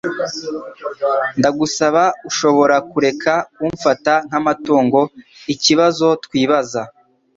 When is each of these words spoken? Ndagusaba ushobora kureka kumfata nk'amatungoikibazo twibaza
Ndagusaba 1.39 2.03
ushobora 2.29 2.75
kureka 2.91 3.33
kumfata 3.55 4.13
nk'amatungoikibazo 4.27 6.07
twibaza 6.23 6.81